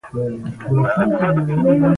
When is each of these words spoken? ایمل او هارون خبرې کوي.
ایمل 0.03 0.33
او 0.67 0.75
هارون 0.93 1.09
خبرې 1.19 1.55
کوي. 1.61 1.87